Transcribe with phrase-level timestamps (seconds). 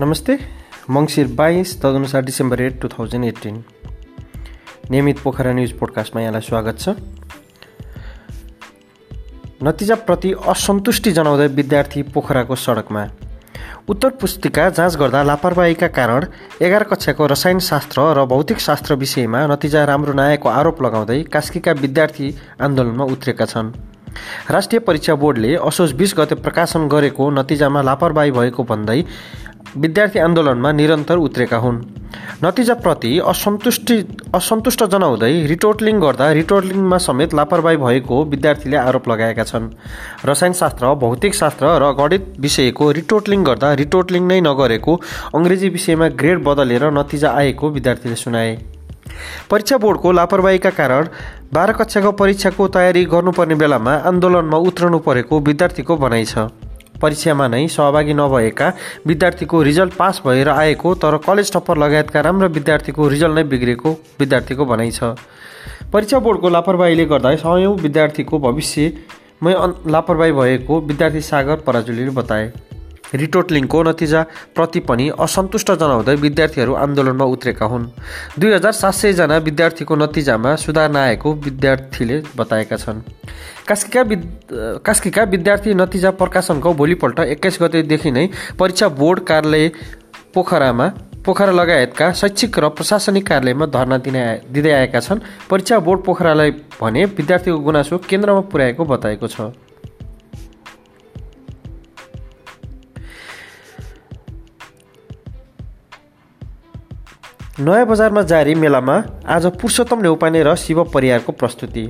[0.00, 0.36] नमस्ते।
[0.90, 3.56] मङ्सिर बाइस तदनुसार December eight two thousand eighteen
[4.90, 6.88] नियमित पोखरा न्युज पोडकास्टमा यहाँलाई स्वागत छ।
[9.62, 13.04] नतिजाप्रति असन्तुष्टि जनाउँदै विद्यार्थी पोखराको सडकमा
[13.88, 16.26] उत्तर पुस्तिका जाँच गर्दा लापरवाहीका कारण
[16.62, 23.04] एघार कक्षाको रसायनशास्त्र र भौतिक शास्त्र विषयमा नतिजा राम्रो नआएको आरोप लगाउँदै कास्कीका विद्यार्थी आन्दोलनमा
[23.04, 23.72] उत्रेका छन्।
[24.50, 29.00] राष्ट्रिय परीक्षा बोर्डले असोज बिस गते प्रकाशन गरेको नतिजामा लापरवाही भएको भन्दै
[29.76, 31.78] विद्यार्थी आन्दोलनमा निरन्तर उत्रेका हुन्।
[32.42, 33.96] नतिजाप्रति असन्तुष्टि
[34.34, 39.70] असन्तुष्ट जनाउँदै रिटोटलिङ गर्दा रिटोटलिङमा समेत लापरवाही भएको विद्यार्थीले आरोप लगाएका छन्।
[40.26, 44.94] रसायनशास्त्र भौतिक शास्त्र र गणित विषयको रिटोटलिङ गर्दा रिटोटलिङ नै नगरेको
[45.34, 48.58] अङ्ग्रेजी विषयमा ग्रेड बदलेर नतिजा आएको विद्यार्थीले सुनाए।
[49.50, 51.08] परीक्षा बोर्डको लापरवाहीका कारण
[51.52, 56.50] बाह्र कक्षाको परीक्षाको तयारी गर्नुपर्ने बेलामा आन्दोलनमा उत्रनु परेको विद्यार्थीको भनाइ छ।
[57.02, 58.72] परीक्षामा नै सहभागी नभएका
[59.06, 63.90] विद्यार्थीको रिजल्ट पास भएर आएको तर कलेज टप्पर लगायतका राम्रा विद्यार्थीको रिजल्ट नै बिग्रेको
[64.20, 65.14] विद्यार्थीको भनाइ छ।
[65.92, 69.54] परीक्षा बोर्डको लापरवाहीले गर्दा सयौँ विद्यार्थीको भविष्यमै
[69.88, 72.52] लापरवाही भएको विद्यार्थी सागर पराजुलीले बताए।
[73.14, 77.86] रिटोटलिङको नतिजाप्रति पनि असन्तुष्ट जनाउँदै विद्यार्थीहरू आन्दोलनमा उत्रेका हुन्।
[78.38, 83.00] दुई हजार सात सयजना विद्यार्थीको नतिजामा सुधार नआएको विद्यार्थीले बताएका छन्।
[83.68, 84.22] कास्कीका विद
[84.86, 89.70] कास्कीका विद्यार्थी नतिजा प्रकाशनको भोलिपल्ट एक्काइस गतेदेखि नै परीक्षा बोर्ड कार्यालय
[90.34, 90.86] पोखरामा
[91.24, 97.04] पोखरा लगायतका शैक्षिक र प्रशासनिक कार्यालयमा धर्ना दिने दिँदै आएका छन्। परीक्षा बोर्ड पोखरालाई भने
[97.04, 99.52] विद्यार्थीको गुनासो केन्द्रमा पुर्याएको बताएको छ।
[107.60, 108.94] नयाँ बजारमा जारी मेलामा
[109.28, 111.82] आज पुरुषोत्तम नेउपाने र शिव परियारको प्रस्तुति।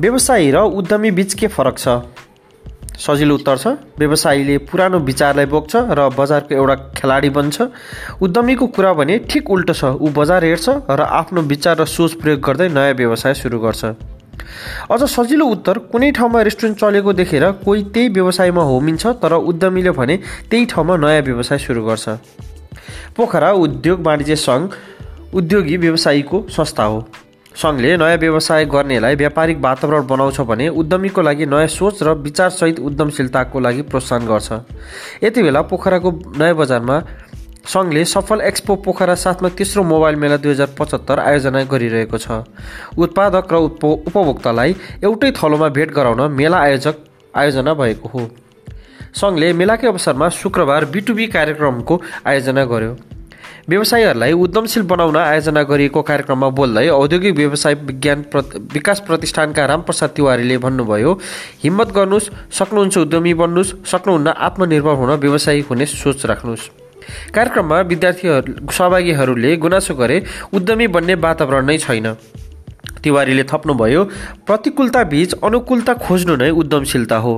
[0.00, 1.88] व्यवसायी र उद्यमी बिच के फरक छ?
[2.96, 3.66] सजिलो उत्तर छ
[3.98, 7.60] व्यवसायीले पुरानो विचारलाई बोक्छ र बजारको एउटा खेलाडी बन्छ।
[8.22, 12.40] उद्यमीको कुरा भने ठिक उल्टो छ ऊ बजार हेर्छ र आफ्नो विचार र सोच प्रयोग
[12.40, 13.84] गर्दै नयाँ व्यवसाय सुरु गर्छ।
[14.88, 20.16] अझ सजिलो उत्तर कुनै ठाउँमा रेस्टुरेन्ट चलेको देखेर कोही त्यही व्यवसायमा होमिन्छ तर उद्यमीले भने
[20.48, 22.08] त्यही ठाउँमा नयाँ व्यवसाय सुरु गर्छ।
[23.16, 24.70] पोखरा उद्योग वाणिज्य सङ्घ
[25.34, 27.04] उद्योगी व्यवसायीको संस्था हो।
[27.54, 33.60] सङ्घले नयाँ व्यवसाय गर्नेलाई व्यापारिक वातावरण बनाउँछ भने उद्यमीको लागि नयाँ सोच र विचारसहित उद्यमशीलताको
[33.60, 34.52] लागि प्रोत्साहन गर्छ।
[35.24, 36.96] यति बेला पोखराको नयाँ बजारमा
[37.64, 42.42] सङ्घले सफल एक्सपो पोखरा साथमा तेस्रो मोबाइल मेला दुई हजार पचहत्तर आयोजना गरिरहेको छ।
[42.98, 43.56] उत्पादक र
[44.04, 46.96] उपभोक्तालाई एउटै थलोमा भेट गराउन मेला आयोजक
[47.34, 48.28] आयोजना भएको हो।
[49.14, 51.94] सङ्घले मेलाकै अवसरमा शुक्रबार बिटुबी कार्यक्रमको
[52.26, 52.92] आयोजना गर्यो।
[53.68, 58.38] व्यवसायीहरूलाई उद्यमशील बनाउन आयोजना गरिएको कार्यक्रममा बोल्दै औद्योगिक व्यवसाय विज्ञान प्र
[58.74, 61.12] विकास प्रतिष्ठानका रामप्रसाद तिवारीले भन्नुभयो
[61.64, 66.68] हिम्मत गर्नुहोस् सक्नुहुन्छ उद्यमी बन्नुहोस् सक्नुहुन्न आत्मनिर्भर हुन व्यवसायी हुने सोच राख्नुहोस्।
[67.34, 70.16] कार्यक्रममा विद्यार्थीहरू सहभागीहरूले गुनासो गरे
[70.52, 72.06] उद्यमी बन्ने वातावरण नै छैन।
[73.04, 74.04] तिवारीले थप्नुभयो
[74.46, 77.34] प्रतिकूलता बीच अनुकूलता खोज्नु नै उद्यमशीलता हो।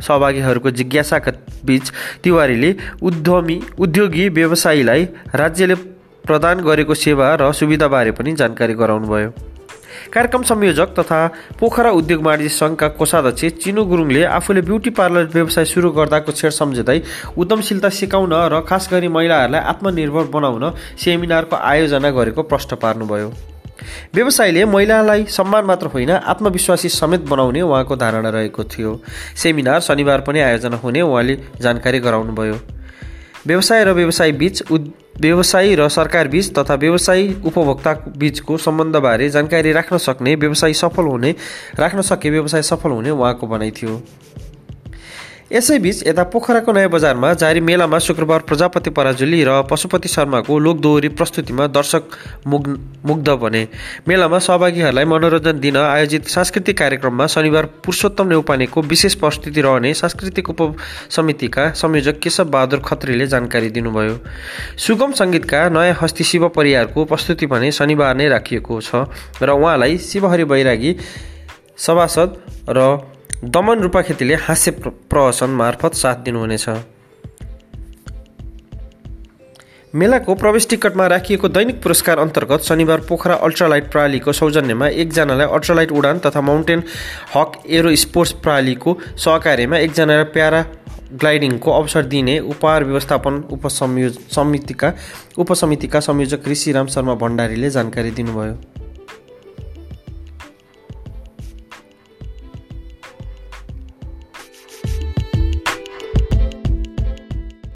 [0.00, 1.32] सहभागीहरूको जिज्ञासाका
[1.66, 1.92] बीच
[2.24, 5.74] तिवारीले उद्यमी उद्योगी व्यवसायीलाई राज्यले
[6.24, 9.30] प्रदान गरेको सेवा र सुविधाबारे पनि जानकारी गराउनुभयो।
[10.12, 11.20] कार्यक्रम संयोजक तथा
[11.60, 16.98] पोखरा उद्योग वाणिज्य सङ्घका कोषाध्यक्ष चिनु गुरुङले आफूले ब्युटी पार्लर व्यवसाय सुरु गर्दाको छेड सम्झँदै
[17.36, 20.64] उद्यमशीलता सिकाउन र खास गरी महिलाहरूलाई आत्मनिर्भर बनाउन
[21.04, 23.49] सेमिनारको आयोजना गरेको प्रश्न पार्नुभयो।
[24.14, 29.00] व्यवसायीले महिलालाई सम्मान मात्र होइन आत्मविश्वासी समेत बनाउने उहाँको धारणा रहेको थियो।
[29.36, 32.56] सेमिनार शनिबार पनि आयोजना हुने उहाँले जानकारी गराउनुभयो।
[33.46, 34.88] व्यवसाय र व्यवसाय बिच उद्
[35.20, 41.34] व्यवसायी र सरकार बिच तथा व्यवसायी उपभोक्ता बिचको सम्बन्धबारे जानकारी राख्न सक्ने व्यवसाय सफल हुने
[41.78, 44.00] राख्न सके व्यवसाय सफल हुने उहाँको भनाइ थियो।
[45.50, 51.66] यसैबीच यता पोखराको नयाँ बजारमा जारी मेलामा शुक्रबार प्रजापति पराजुली र पशुपति शर्माको लोकदोहोरी प्रस्तुतिमा
[51.68, 52.04] दर्शक
[52.46, 52.68] मुग्
[53.06, 53.66] मुग्ध बने।
[54.08, 60.76] मेलामा सहभागीहरूलाई मनोरञ्जन दिन आयोजित सांस्कृतिक कार्यक्रममा शनिबार पुरुषोत्तम नेउपानेको विशेष प्रस्तुति रहने सांस्कृतिक उप
[61.10, 64.18] समितिका संयोजक केशव बहादुर खत्रीले जानकारी दिनुभयो।
[64.78, 69.06] सुगम सङ्गीतका नयाँ हस्ती शिव परियारको प्रस्तुति भने शनिबार नै राखिएको छ
[69.42, 70.96] र उहाँलाई शिवहरि बैरागी
[71.78, 73.09] सभासद र
[73.44, 76.68] दमन रूपाखेतीले हास्य प्रहसन मार्फत साथ दिनुहुनेछ।
[79.94, 86.18] मेलाको प्रवेश टिकटमा राखिएको दैनिक पुरस्कार अन्तर्गत शनिबार पोखरा अल्ट्रालाइट प्रणालीको सौजन्यमा एकजनालाई अल्ट्रालाइट उडान
[86.18, 86.82] तथा माउन्टेन
[87.34, 90.64] हक एरो स्पोर्ट्स प्रणालीको सहकार्यमा एकजनालाई प्यारा
[91.20, 94.92] ग्लाइडिङको अवसर दिने उपहार व्यवस्थापन उपसंयो समितिका
[95.38, 98.69] उपसमितिका संयोजक ऋषिराम शर्मा भण्डारीले जानकारी दिनुभयो।